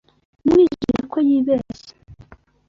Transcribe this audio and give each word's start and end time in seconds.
Namwijeje 0.43 1.01
ko 1.11 1.17
yibeshye. 1.27 1.91